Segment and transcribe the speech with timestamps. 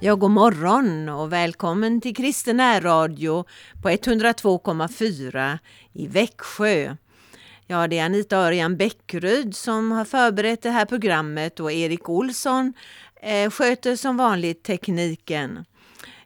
[0.00, 3.44] Ja, god morgon och välkommen till Kristen Radio
[3.82, 5.58] på 102,4
[5.92, 6.96] i Växjö.
[7.66, 12.72] Ja, det är Anita Örjan Bäckryd som har förberett det här programmet och Erik Olsson
[13.22, 15.64] eh, sköter som vanligt tekniken.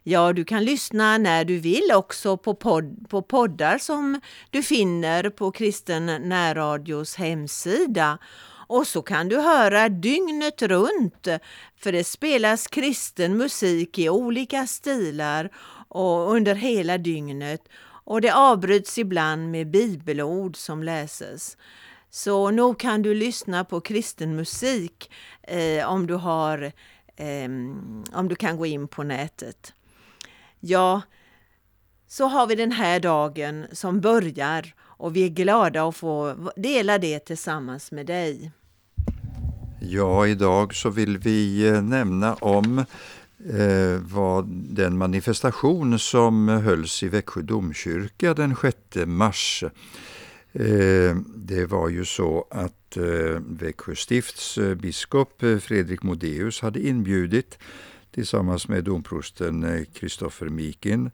[0.03, 5.29] Ja, du kan lyssna när du vill också på, podd, på poddar som du finner
[5.29, 8.17] på Kristen närradios hemsida.
[8.73, 11.27] Och så kan du höra dygnet runt,
[11.75, 15.49] för det spelas kristen musik i olika stilar
[15.87, 17.61] och under hela dygnet.
[17.83, 21.57] Och det avbryts ibland med bibelord som läses.
[22.09, 25.11] Så nog kan du lyssna på kristen musik
[25.43, 26.71] eh, om, du har,
[27.15, 27.49] eh,
[28.13, 29.73] om du kan gå in på nätet.
[30.59, 31.01] Ja,
[32.07, 36.97] så har vi den här dagen som börjar och vi är glada att få dela
[36.97, 38.51] det tillsammans med dig.
[39.85, 42.79] Ja, idag så vill vi eh, nämna om
[43.49, 49.63] eh, vad den manifestation som hölls i Växjö domkyrka den 6 mars.
[50.53, 56.87] Eh, det var ju så att eh, Växjö stifts eh, biskop eh, Fredrik Modéus hade
[56.87, 57.57] inbjudit
[58.11, 61.11] tillsammans med domprosten eh, Kristoffer Mikin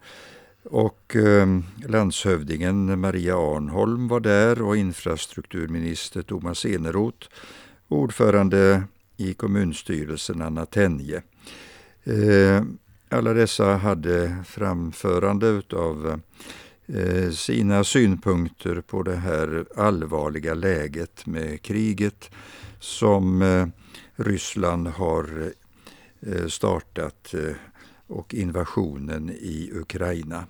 [0.63, 1.47] och eh,
[1.87, 7.27] landshövdingen Maria Arnholm var där och infrastrukturminister Thomas Eneroth
[7.89, 8.83] ordförande
[9.17, 11.21] i kommunstyrelsen Anna Tenje.
[12.03, 12.63] Eh,
[13.09, 16.21] alla dessa hade framförande av
[16.87, 22.31] eh, sina synpunkter på det här allvarliga läget med kriget
[22.79, 23.67] som eh,
[24.15, 25.53] Ryssland har
[26.47, 27.33] startat
[28.07, 30.45] och invasionen i Ukraina.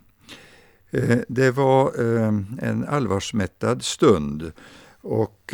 [1.28, 2.00] Det var
[2.62, 4.52] en allvarsmättad stund
[5.02, 5.54] och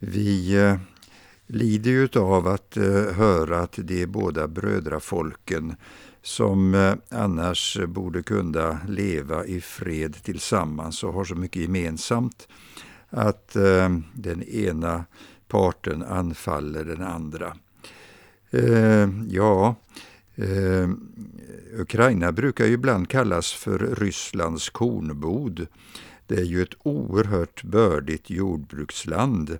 [0.00, 0.76] vi eh,
[1.46, 5.74] lider ju av att eh, höra att de båda brödrafolken
[6.22, 12.48] som eh, annars borde kunna leva i fred tillsammans och har så mycket gemensamt
[13.12, 13.56] att
[14.12, 15.04] den ena
[15.48, 17.56] parten anfaller den andra.
[19.28, 19.74] Ja,
[21.72, 25.66] Ukraina brukar ju ibland kallas för Rysslands kornbod.
[26.26, 29.56] Det är ju ett oerhört bördigt jordbruksland Eh,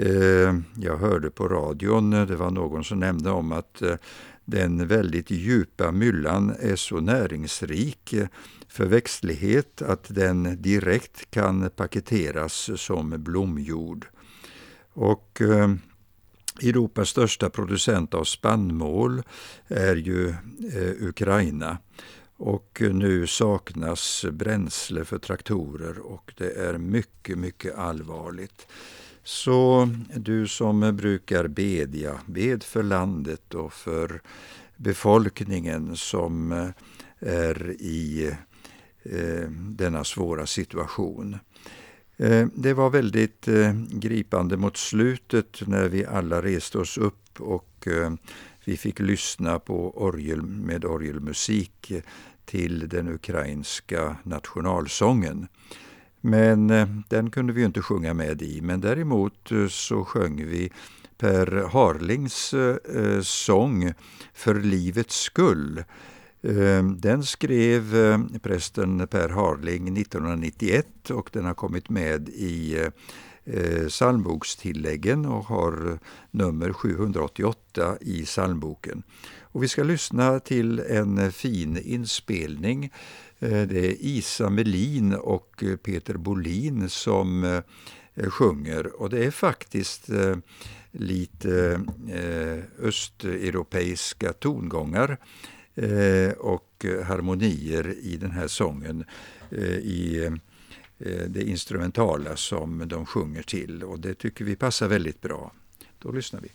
[0.00, 3.94] Eh, jag hörde på radion, eh, det var någon som nämnde om att eh,
[4.44, 8.14] den väldigt djupa myllan är så näringsrik
[8.68, 14.06] för växtlighet att den direkt kan paketeras som blomjord.
[14.92, 15.40] Och
[16.62, 19.22] Europas största producent av spannmål
[19.68, 20.34] är ju
[21.00, 21.78] Ukraina.
[22.36, 28.66] Och nu saknas bränsle för traktorer och det är mycket, mycket allvarligt.
[29.28, 34.22] Så du som brukar bedja, bed för landet och för
[34.76, 36.68] befolkningen som eh,
[37.20, 38.32] är i
[39.02, 41.38] eh, denna svåra situation.
[42.16, 43.48] Eh, det var väldigt
[43.88, 47.88] gripande mot slutet när vi alla reste oss upp och
[48.64, 51.92] vi fick lyssna på orgel, med orgelmusik
[52.44, 55.48] till den ukrainska nationalsången.
[56.28, 58.60] Men eh, den kunde vi inte sjunga med i.
[58.60, 60.72] Men däremot eh, så sjöng vi
[61.18, 63.92] Per Harlings eh, eh sång
[64.34, 65.84] För livets skull.
[66.96, 67.92] Den skrev
[68.42, 72.88] prästen Per Harling 1991 och den har kommit med i
[73.88, 75.98] psalmbokstilläggen och har
[76.30, 79.02] nummer 788 i psalmboken.
[79.42, 85.62] Och vi ska lyssna till en fin inspelning Eh, Eh, det är Isa Melin och
[85.62, 87.44] eh, Peter Bolin som
[88.14, 90.08] eh, sjunger och det är faktiskt
[90.90, 91.80] lite
[92.78, 95.18] östeuropeiska tongångar
[96.38, 99.04] och harmonier i den här sången
[99.82, 100.30] i
[101.28, 105.52] det instrumentala som de sjunger till och det tycker vi passar väldigt bra.
[105.98, 106.48] Då lyssnar vi.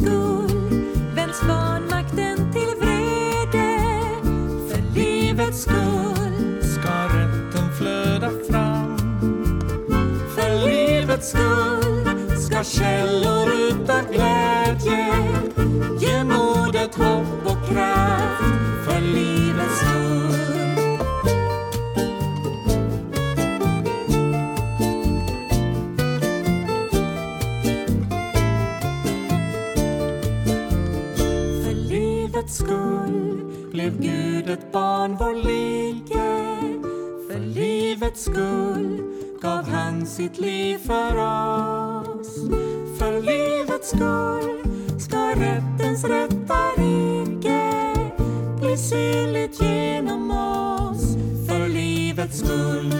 [0.00, 0.21] Livets
[32.32, 36.14] livets skull blev Gud ett barn vår like.
[37.28, 39.02] För livets skull
[39.42, 42.36] gav han sitt liv för oss.
[42.98, 44.62] För livets skull
[45.00, 47.94] ska rättens rätta rike
[48.60, 51.16] bli synligt genom oss.
[51.48, 52.92] För livets skull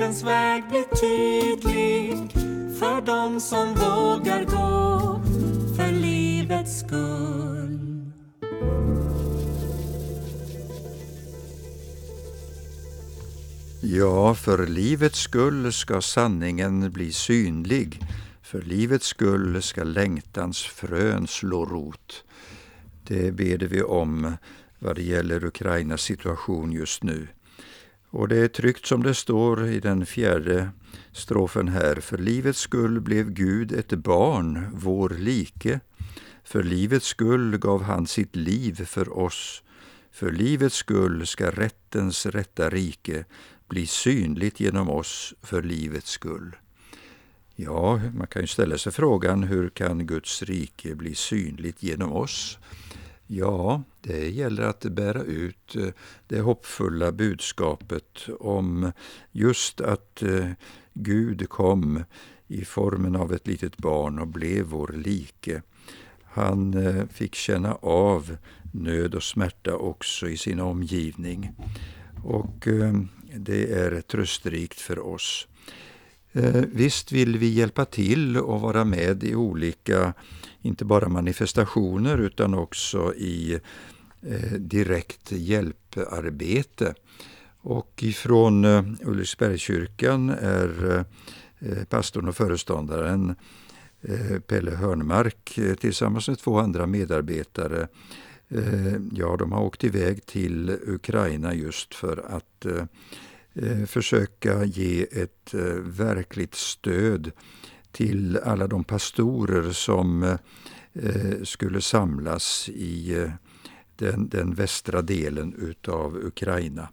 [0.00, 2.32] fredens väg bli tydlig
[2.78, 3.79] för dem som
[14.00, 18.00] Ja, för livets skull ska sanningen bli synlig.
[18.42, 22.24] För livets skull ska längtans frön slå rot.
[23.06, 24.36] Det ber vi om
[24.78, 27.28] vad det gäller Ukrainas situation just nu.
[28.10, 30.70] Och det är tryggt som det står i den fjärde
[31.12, 31.94] strofen här.
[31.94, 35.80] För livets skull blev Gud ett barn, vår like.
[36.44, 39.62] För livets skull gav han sitt liv för oss.
[40.10, 43.24] För livets skull ska rättens rätta rike
[43.68, 46.56] bli synligt genom oss för livets skull.
[47.56, 52.58] Ja, man kan ju ställa sig frågan hur kan Guds rike bli synligt genom oss?
[53.26, 55.88] Ja, det gäller att bära ut eh,
[56.26, 58.92] det hoppfulla budskapet om
[59.32, 60.50] just att eh,
[60.92, 62.04] Gud kom
[62.46, 65.62] i formen av ett litet barn och blev vår like.
[66.24, 68.36] Han eh, fick känna av
[68.72, 71.50] nöd och smärta också i sin omgivning.
[72.24, 72.94] Och eh,
[73.36, 75.48] det är trösterikt för oss.
[76.32, 80.14] Eh, visst vill vi hjälpa till och vara med i olika,
[80.62, 83.60] inte bara manifestationer utan också i
[84.22, 86.94] eh, direkt hjälparbete.
[87.62, 88.64] Och ifrån
[89.04, 91.04] Ulriksbergskyrkan är
[91.88, 93.34] pastorn och föreståndaren
[94.46, 97.88] Pelle Hörnmark tillsammans med två andra medarbetare
[98.50, 102.84] Eh, ja, de har åkt iväg till Ukraina just för att eh,
[103.54, 107.30] eh, försöka ge ett verkligt stöd
[107.92, 110.36] till alla de pastorer som
[111.42, 113.26] skulle samlas i
[113.96, 116.88] den, den västra delen utav Ukraina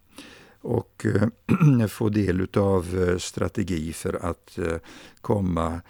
[0.61, 1.05] och
[1.89, 4.59] få del av strategi för att
[5.21, 5.81] komma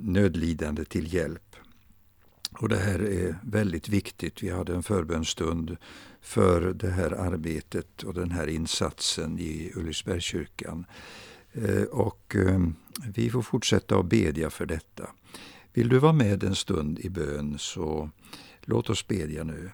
[0.00, 1.45] nödlidande till hjälp.
[2.58, 4.42] Och det här är väldigt viktigt.
[4.42, 5.76] Vi hade en förbönstund
[6.20, 10.86] för det här arbetet och den här insatsen i Ulriksbergskyrkan.
[11.52, 12.60] Eh, och eh,
[13.14, 15.10] vi får fortsätta att bedja för detta.
[15.72, 18.10] Vill du vara med en stund i bön så
[18.60, 19.70] låt oss bedja nu.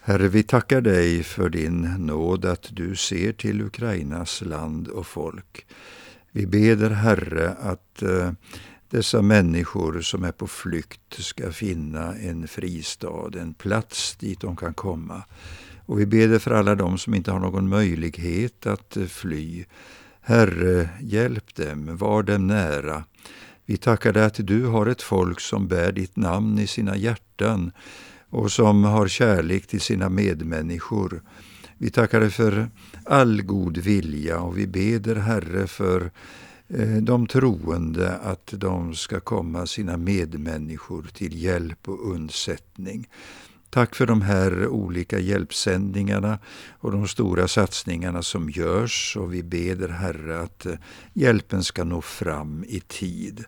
[0.00, 5.66] Herre, vi tackar dig för din nåd att du ser till Ukrainas land och folk.
[6.30, 8.32] Vi beder Herre att eh,
[8.90, 14.74] dessa människor som är på flykt ska finna en fristad, en plats dit de kan
[14.74, 15.22] komma.
[15.86, 19.64] Och vi ber för alla dem som inte har någon möjlighet att eh, fly.
[20.20, 23.04] Herre, hjälp dem, var dem nära.
[23.64, 27.72] Vi tackar dig att du har ett folk som bär ditt namn i sina hjärtan
[28.30, 31.22] och som har kärlek till sina medmänniskor.
[31.78, 32.70] Vi tackar dig för
[33.04, 36.10] all god vilja och vi beder Herre för
[36.68, 43.08] Eh, de troende att de ska komma sina medmänniskor till hjälp och undsättning.
[43.70, 46.38] Tack för de här olika hjälpsändningarna
[46.78, 50.74] och de stora satsningarna som görs och vi beder Herre att eh,
[51.12, 53.44] hjälpen ska nå fram i tid.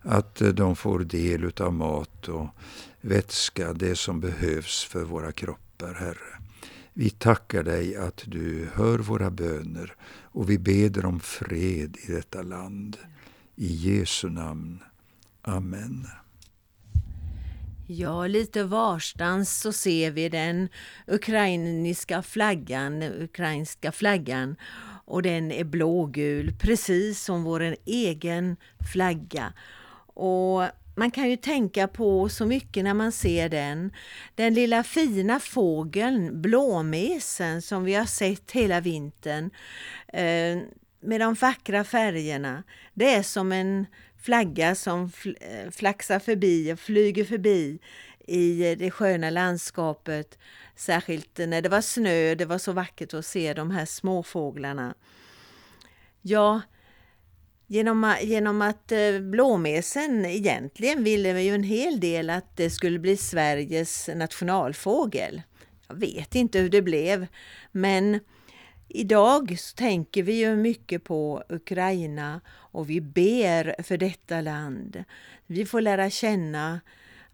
[0.00, 2.46] Att eh, de får del av mat och
[3.00, 6.39] vätska, det som behövs för våra kroppar, Herre.
[6.92, 12.42] Vi tackar dig att du hör våra böner och vi beder om fred i detta
[12.42, 12.96] land.
[13.56, 14.82] I Jesu namn.
[15.42, 16.06] Amen.
[17.86, 20.68] Ja, lite varstans så ser vi den
[21.06, 24.56] ukrainska flaggan, ukrainska flaggan
[25.04, 28.56] och den är blågul, precis som vår egen
[28.92, 29.52] flagga.
[30.14, 30.62] Och
[31.00, 33.92] man kan ju tänka på så mycket när man ser den.
[34.34, 39.50] Den lilla fina fågeln, blåmesen, som vi har sett hela vintern
[40.08, 40.58] eh,
[41.00, 42.62] med de vackra färgerna.
[42.94, 43.86] Det är som en
[44.22, 47.78] flagga som eh, flaxar förbi och flyger förbi
[48.26, 50.38] i eh, det sköna landskapet.
[50.76, 54.94] Särskilt när det var snö, det var så vackert att se de här småfåglarna.
[56.22, 56.60] Ja,
[57.70, 63.16] genom, genom att eh, blåmesen egentligen ville ju en hel del att det skulle bli
[63.16, 65.42] Sveriges nationalfågel.
[65.88, 67.26] Jag vet inte hur det blev,
[67.72, 68.20] men
[68.92, 75.04] Idag så tänker vi ju mycket på Ukraina och vi ber för detta land.
[75.46, 76.80] Vi får lära känna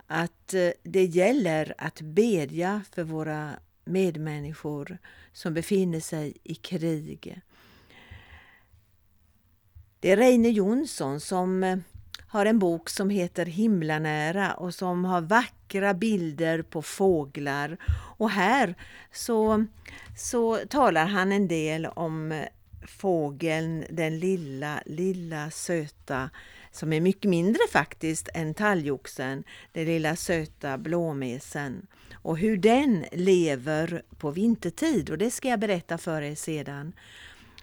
[0.07, 3.51] att eh, det gäller att bedja för våra
[3.85, 4.99] medmänniskor
[5.33, 7.41] som befinner sig i krig.
[10.07, 11.79] Det är Reine Jonsson som eh,
[12.27, 17.77] har en bok som heter Himlanära och som har vackra bilder på fåglar.
[18.19, 18.75] Och här
[19.13, 19.67] så,
[20.17, 22.45] så talar han en del om eh,
[22.87, 26.31] fågeln, den lilla, lilla söta
[26.71, 34.03] som är mycket mindre faktiskt än talgoxen, den lilla söta blåmesen och hur den lever
[34.19, 36.93] på vintertid och det ska jag berätta för er sedan.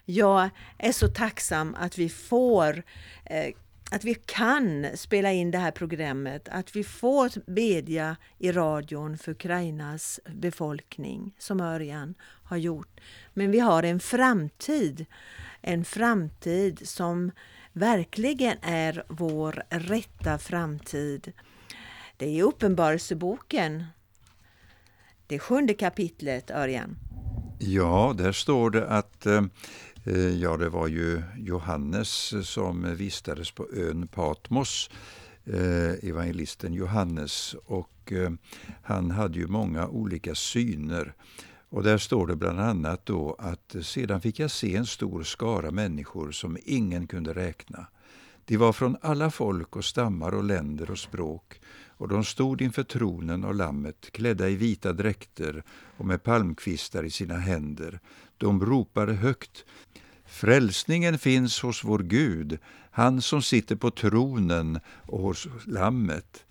[0.06, 2.84] Jag är så tacksam att vi får
[3.26, 3.54] eh,
[3.94, 9.32] att vi kan spela in det här programmet, att vi får bedja i radion för
[9.32, 13.02] Ukrainas befolkning, som Örjan har gjort.
[13.34, 15.06] Men vi har en framtid,
[15.62, 17.32] en framtid som
[17.74, 21.34] verkligen är vår rätta framtid.
[22.18, 23.84] Det är Uppenbarelseboken,
[25.28, 26.98] det sjunde kapitlet, Örjan.
[27.60, 29.42] Ja, där står det att eh,
[30.06, 34.90] Eh, ja, det var ju Johannes som vistades på ön Patmos,
[35.46, 37.56] eh, evangelisten Johannes.
[37.66, 38.32] Och eh,
[38.84, 41.14] han hade ju många olika syner.
[41.70, 45.72] Och där står det bland annat då att sedan fick jag se en stor skara
[45.72, 47.88] människor som ingen kunde räkna.
[48.46, 51.60] De var från alla folk och stammar och länder och språk
[51.98, 55.64] och de stod inför tronen och lammet klädda i vita dräkter
[55.98, 58.00] och med palmkvistar i sina händer.
[58.38, 59.66] De ropade högt
[60.26, 62.60] Frälsningen finns hos vår Gud,
[62.92, 66.46] han som sitter på tronen och hos Lammet.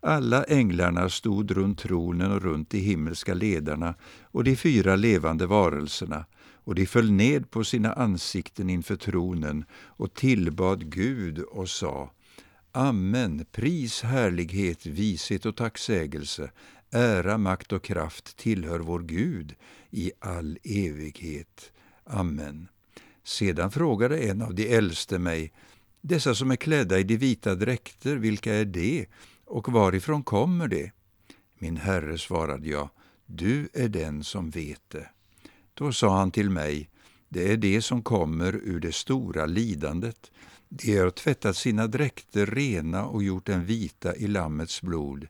[0.00, 6.24] Alla änglarna stod runt tronen och runt de himmelska ledarna och de fyra levande varelserna,
[6.64, 12.10] och de föll ned på sina ansikten inför tronen och tillbad Gud och sa
[12.76, 16.50] Amen, pris, härlighet, vishet och tacksägelse,
[16.90, 19.54] ära, makt och kraft tillhör vår Gud
[19.90, 21.72] i all evighet.
[22.04, 22.68] Amen.
[23.24, 25.52] Sedan frågade en av de äldste mig,
[26.00, 29.06] dessa som är klädda i de vita dräkter, vilka är de
[29.44, 30.90] och varifrån kommer de?"
[31.58, 32.88] Min herre, svarade jag,
[33.26, 35.08] du är den som vet det.
[35.74, 36.90] Då sa han till mig,
[37.28, 40.30] det är det som kommer ur det stora lidandet.
[40.76, 45.26] De har tvättat sina dräkter rena och gjort dem vita i Lammets blod.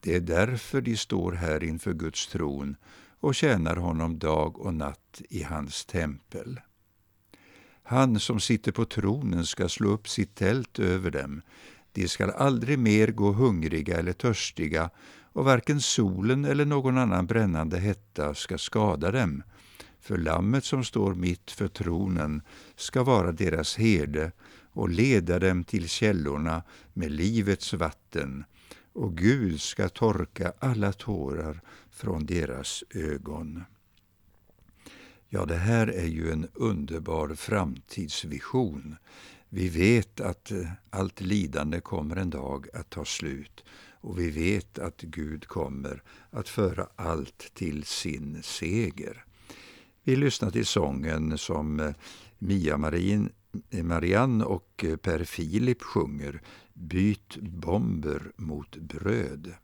[0.00, 2.76] Det är därför de står här inför Guds tron
[3.20, 6.60] och tjänar honom dag och natt i hans tempel.
[7.82, 11.42] Han som sitter på tronen ska slå upp sitt tält över dem.
[11.92, 14.90] De skall aldrig mer gå hungriga eller törstiga,
[15.32, 19.42] och varken solen eller någon annan brännande hetta ska skada dem.
[20.00, 22.42] för lammet som står mitt för tronen
[22.76, 24.32] ska vara deras herde
[24.72, 26.62] och leda dem till källorna
[26.92, 28.44] med livets vatten,
[28.92, 31.60] och Gud ska torka alla tårar
[31.90, 33.64] från deras ögon.
[35.28, 38.96] Ja, det här är ju en underbar framtidsvision.
[39.48, 43.64] Vi vet att eh, allt lidande kommer en dag att ta slut
[44.02, 49.24] och vi vet att Gud kommer att föra allt till sin seger.
[50.04, 51.94] Vi lyssnar till sången som eh,
[52.38, 53.30] Mia Marin,
[53.82, 56.42] Marianne och eh, Per Filip sjunger
[56.74, 59.54] Byt bomber mot bröd.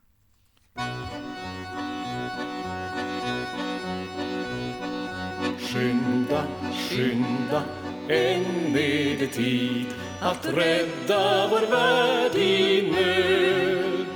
[5.59, 7.63] Skynda, skynda,
[8.09, 9.87] än är det tid
[10.21, 14.07] att rädda vår värld i nöd.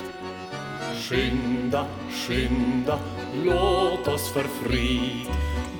[0.96, 2.98] Skynda, skynda,
[3.44, 5.26] låt oss för frid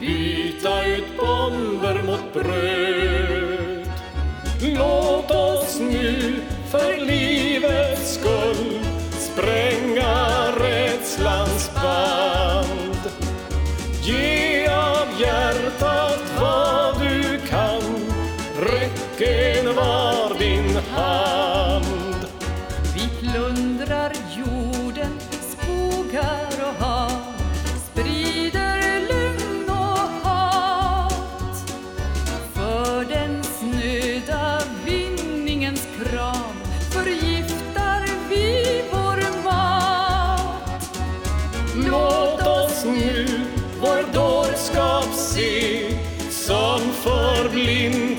[0.01, 3.42] byta ut bomber mot bröd.
[4.83, 6.35] Låt oss nu
[6.71, 8.81] för livets skull
[9.19, 11.52] spränga rädslan.
[41.75, 43.27] Låt oss nu
[43.81, 45.89] vår dårskap se
[46.31, 48.12] som förblindar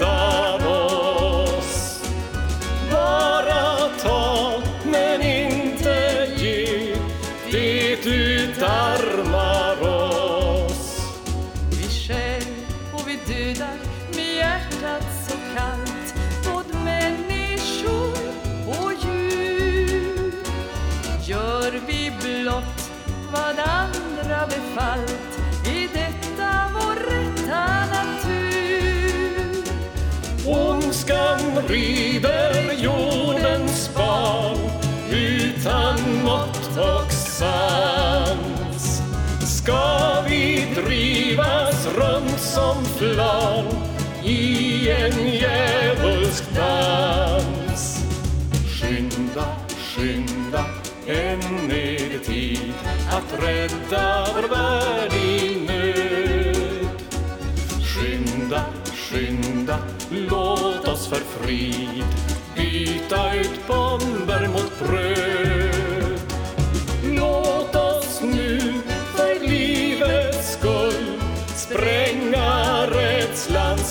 [43.03, 43.65] plan
[44.23, 48.05] i en djävulsk dans?
[48.67, 49.45] Skynda,
[49.77, 50.65] skynda,
[51.07, 52.73] än är det tid
[53.09, 56.89] att rädda vår värld i nöd.
[57.81, 59.77] Skynda, skynda,
[60.09, 62.03] låt oss för frid
[62.55, 66.19] byta ut bomber mot bröd.
[67.03, 68.59] Låt oss nu
[69.15, 71.19] för livets skull
[71.55, 72.32] spränga
[73.49, 73.82] Love.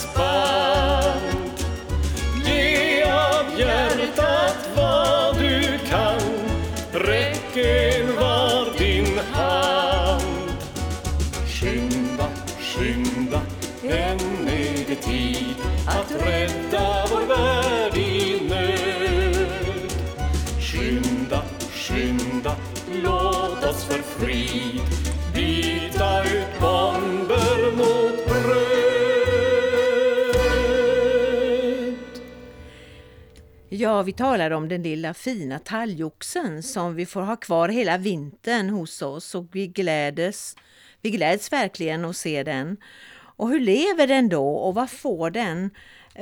[33.75, 38.71] Ja, vi talar om den lilla fina talgoxen som vi får ha kvar hela vintern
[38.71, 40.57] hos oss och vi gläds,
[41.01, 42.77] vi gläds verkligen att se den.
[43.15, 45.71] Och hur lever den då och vad får den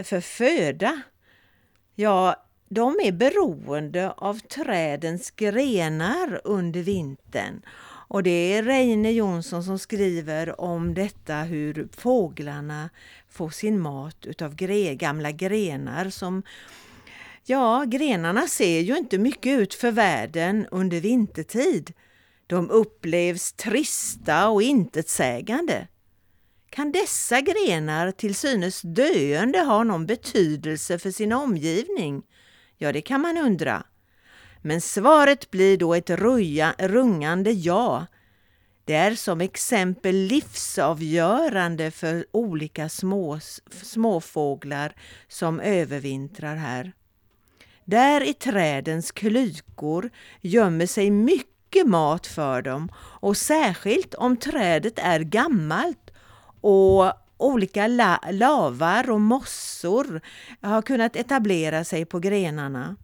[0.04, 1.02] för föda?
[1.94, 2.36] Ja,
[2.68, 7.62] de är beroende av trädens grenar under vintern.
[8.08, 12.90] Och det är Reine Jonsson som skriver om detta hur fåglarna
[13.28, 16.42] får sin mat utav gre gamla grenar som
[17.44, 21.92] Ja, grenarna ser ju inte mycket ut för världen under vintertid.
[22.46, 25.88] De upplevs trista och intetsägande.
[26.70, 32.22] Kan dessa grenar till synes döende ha någon betydelse för sin omgivning?
[32.78, 33.82] Ja, det kan man undra.
[34.62, 38.06] Men svaret blir då ett ruja, rungande ja.
[38.84, 43.40] Det är som exempel livsavgörande för olika små,
[43.82, 44.94] småfåglar
[45.28, 46.92] som övervintrar här.
[47.84, 55.20] Där i trädens klykor gömmer sig mycket mat för dem och särskilt om trädet är
[55.20, 56.10] gammalt
[56.60, 60.20] och olika la lavar och mossor
[60.60, 62.96] har kunnat etablera sig på grenarna.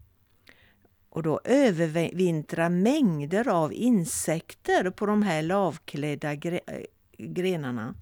[1.10, 6.60] Och då övervintrar mängder av insekter på de här lavklädda gre
[7.18, 7.94] grenarna.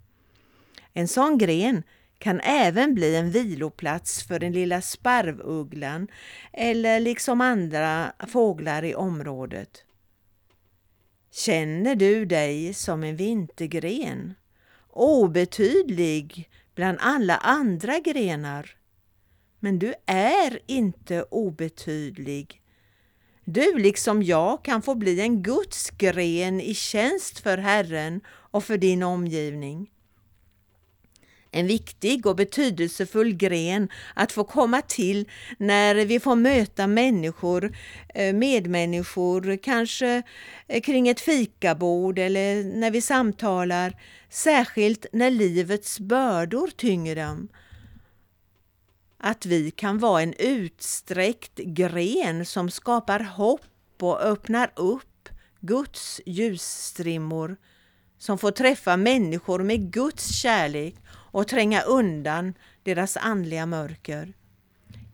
[0.93, 1.83] En sån gren
[2.25, 6.09] kan även bli en viloplats för den lilla sparvugglan
[6.53, 9.85] eller liksom andra fåglar i området.
[11.33, 14.35] Känner du dig som en vintergren?
[14.91, 18.77] Obetydlig bland alla andra grenar.
[19.61, 22.63] Men du är inte obetydlig.
[23.45, 28.79] Du liksom jag kan få bli en Guds gren i tjänst för Herren och för
[28.79, 29.91] din omgivning.
[31.57, 37.77] En viktig och betydelsefull gren att få komma till när vi får möta människor,
[38.15, 40.23] eh, medmänniskor, kanske
[40.69, 47.49] eh, kring ett fikabord eller när vi samtalar, särskilt när livets bördor tynger dem.
[49.19, 55.29] Att vi kan vara en utsträckt gren som skapar hopp och öppnar upp
[55.61, 57.57] Guds ljusstrimmor
[58.19, 60.95] som får träffa människor med Guds kärlek
[61.35, 64.33] och tränga undan deras andliga mörker.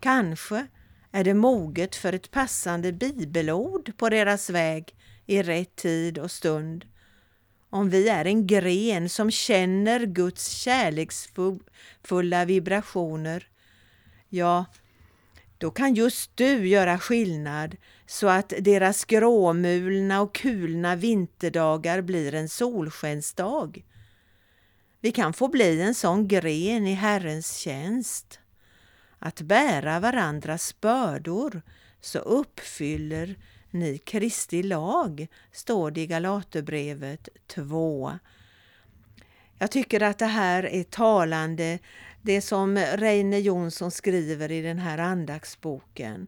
[0.00, 0.66] Kanske
[1.12, 4.94] är det moget för ett passande bibelord på deras väg
[5.26, 6.84] i rätt tid och stund.
[7.70, 13.48] Om vi är en gren som känner Guds kärleksfulla vibrationer,
[14.28, 14.64] ja,
[15.58, 22.48] då kan just du göra skillnad så att deras gråmulna och kulna vinterdagar blir en
[22.48, 23.82] solskensdag.
[25.00, 28.40] Vi kan få bli en sån gren i Herrens tjänst.
[29.18, 31.62] Att bära varandras bördor
[32.00, 33.36] så uppfyller
[33.70, 38.18] ni Kristi lag, står det i Galaterbrevet 2.
[39.58, 41.78] Jag tycker att det här är talande,
[42.22, 46.26] det som Reine Jonsson skriver i den här andaktsboken.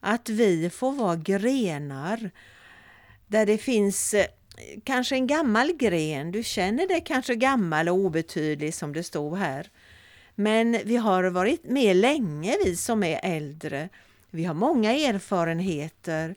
[0.00, 2.30] Att vi får vara grenar
[3.26, 4.14] där det finns
[4.84, 9.70] kanske en gammal gren, du känner dig kanske gammal och obetydlig som det stod här.
[10.34, 13.88] Men vi har varit med länge, vi som är äldre.
[14.30, 16.34] Vi har många erfarenheter.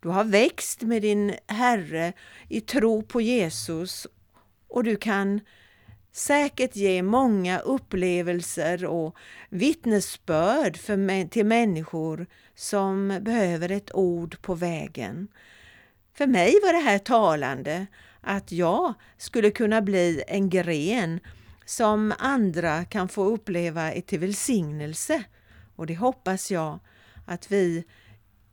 [0.00, 2.12] Du har växt med din Herre
[2.48, 4.06] i tro på Jesus
[4.68, 5.40] och du kan
[6.12, 9.16] säkert ge många upplevelser och
[9.48, 15.28] vittnesbörd för, till människor som behöver ett ord på vägen.
[16.16, 17.86] För mig var det här talande
[18.20, 21.20] att jag skulle kunna bli en gren
[21.64, 25.24] som andra kan få uppleva är till välsignelse.
[25.76, 26.78] Och det hoppas jag
[27.26, 27.84] att vi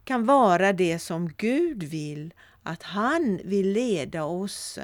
[0.03, 4.79] kan vara det som Gud vill, att han vill leda oss.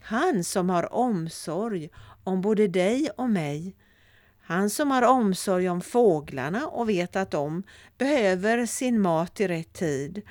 [0.00, 1.88] Han som har omsorg
[2.24, 3.76] om både dig och mig.
[4.40, 7.62] Han som har omsorg om fåglarna och vet att de
[7.98, 10.22] behöver sin mat i rätt tid.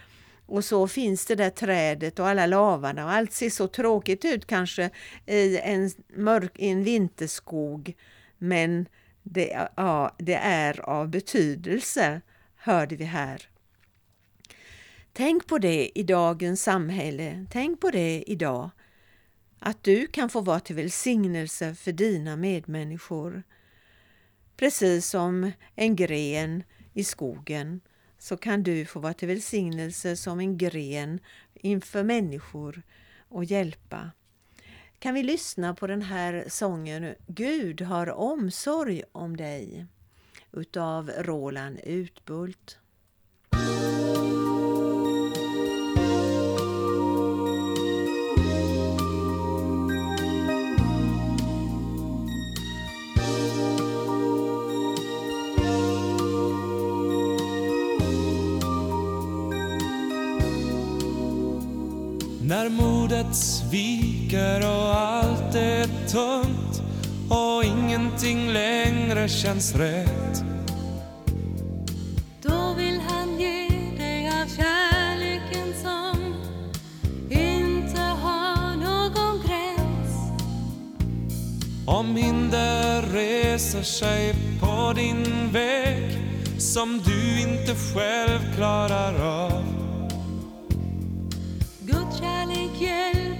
[0.53, 4.45] Och så finns det där trädet och alla lavarna och allt ser så tråkigt ut
[4.45, 4.89] kanske
[5.25, 7.95] i en, mörk, i en vinterskog.
[8.37, 8.85] Men
[9.23, 12.21] det, ja, det är av betydelse,
[12.55, 13.49] hörde vi här.
[15.13, 17.45] Tänk på det i dagens samhälle.
[17.51, 18.69] Tänk på det idag.
[19.59, 23.43] Att du kan få vara till välsignelse för dina medmänniskor.
[24.57, 26.63] Precis som en gren
[26.93, 27.81] i skogen
[28.23, 31.19] så kan du få vara till välsignelse som en gren
[31.53, 32.81] inför människor
[33.29, 34.11] och hjälpa.
[34.99, 39.85] Kan vi lyssna på den här sången Gud har omsorg om dig
[40.51, 42.79] utav Roland Utbult.
[63.23, 66.81] Modet sviker och allt är tungt
[67.29, 70.43] och ingenting längre känns rätt.
[72.41, 76.35] Då vill han ge dig av kärleken som
[77.29, 80.41] inte har någon gräns.
[81.85, 86.17] Om hinder reser sig på din väg
[86.57, 89.82] som du inte själv klarar av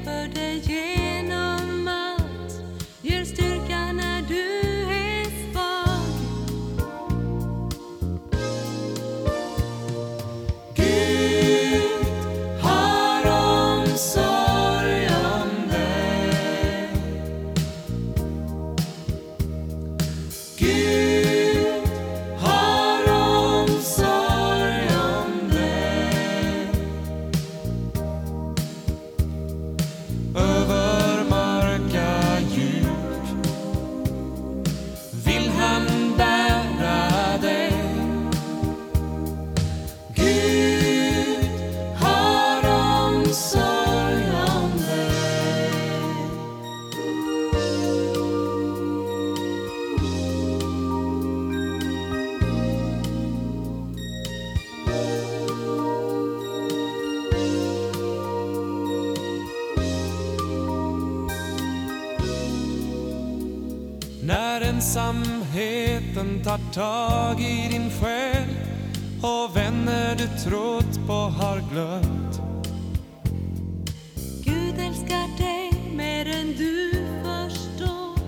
[0.03, 0.82] hjälper dig genom
[64.95, 68.47] ensamheten tar tag i din själ
[69.21, 72.41] och vänner du trott på har glömt.
[74.43, 76.91] Gud älskar dig mer än du
[77.23, 78.19] förstår.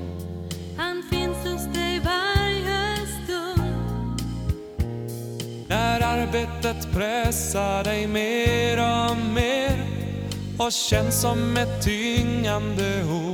[0.77, 4.21] Han finns hos dig varje stund.
[5.67, 9.85] När arbetet pressar dig mer och mer
[10.57, 13.24] och känns som ett tyngande ok.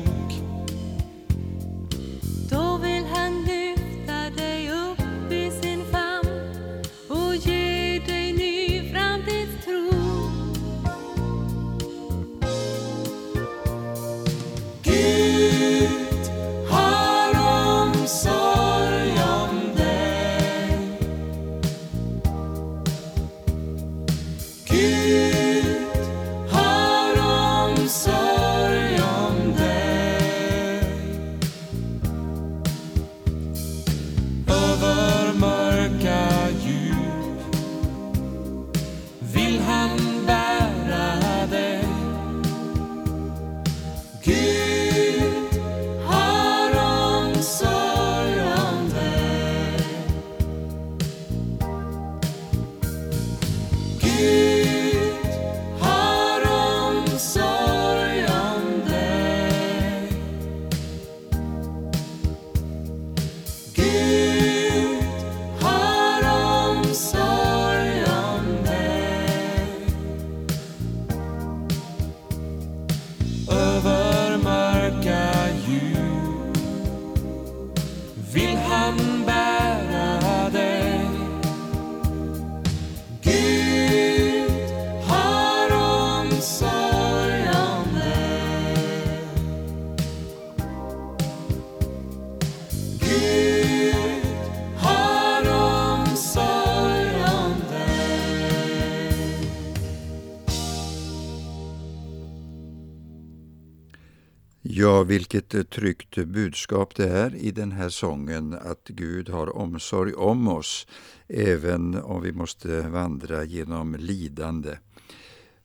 [105.01, 110.13] Ja, vilket eh, tryggt budskap det är i den här sången att Gud har omsorg
[110.13, 110.87] om oss
[111.27, 114.77] även om vi måste vandra genom lidande.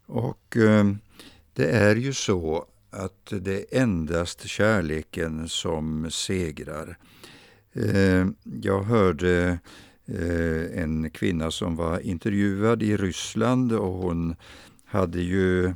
[0.06, 0.84] Och eh,
[1.52, 6.98] det är ju så att det är endast kärleken som segrar.
[7.72, 8.26] Eh,
[8.62, 9.58] jag hörde
[10.06, 14.36] eh, en kvinna som var intervjuad i Ryssland och hon
[14.84, 15.74] hade ju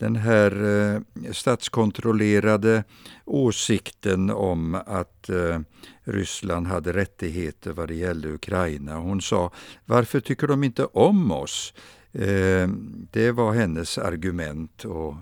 [0.00, 1.00] den här eh,
[1.32, 2.84] statskontrollerade
[3.24, 5.60] åsikten om att eh,
[6.02, 8.96] Ryssland hade rättigheter vad det gällde Ukraina.
[8.96, 9.52] Hon sa,
[9.84, 11.74] varför tycker de inte om oss?
[12.12, 12.68] Eh,
[13.10, 15.14] det var hennes argument och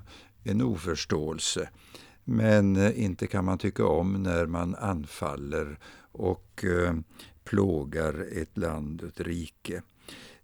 [0.45, 1.69] en oförståelse.
[2.25, 5.79] Men eh, inte kan man tycka om när man anfaller
[6.13, 6.95] och eh,
[7.45, 9.83] plågar ett land, ett rike.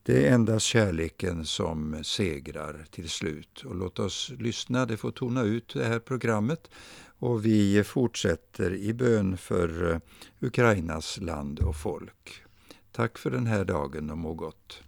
[0.06, 3.62] Det är endast kärleken som segrar till slut.
[3.64, 6.70] Och låt oss lyssna, det får tona ut det här programmet.
[7.18, 9.98] Och vi fortsätter i bön för eh,
[10.40, 12.42] Ukrainas land och folk.
[12.92, 14.82] Tack för den här dagen och må gott.